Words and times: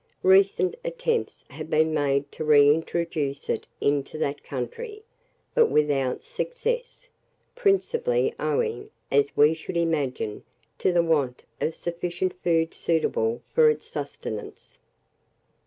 Recent 0.23 0.73
attempts 0.83 1.45
have 1.51 1.69
been 1.69 1.93
made 1.93 2.31
to 2.31 2.43
re 2.43 2.73
introduce 2.73 3.49
it 3.49 3.67
into 3.79 4.17
that 4.17 4.43
country, 4.43 5.03
but 5.53 5.67
without 5.67 6.23
success; 6.23 7.07
principally 7.53 8.33
owing, 8.39 8.89
as 9.11 9.37
we 9.37 9.53
should 9.53 9.77
imagine, 9.77 10.41
to 10.79 10.91
the 10.91 11.03
want 11.03 11.43
of 11.61 11.75
sufficient 11.75 12.33
food 12.41 12.73
suitable 12.73 13.43
for 13.53 13.69
its 13.69 13.85
sustenance. 13.85 14.79